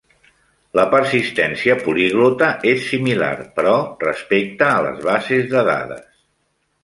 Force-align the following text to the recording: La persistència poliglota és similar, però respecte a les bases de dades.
La 0.77 0.83
persistència 0.93 1.75
poliglota 1.81 2.47
és 2.71 2.87
similar, 2.93 3.29
però 3.59 3.75
respecte 4.07 4.69
a 4.69 4.81
les 4.87 5.03
bases 5.11 5.45
de 5.55 5.63
dades. 5.71 6.09